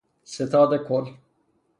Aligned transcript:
ستاد 0.23 0.71
کل 0.87 1.03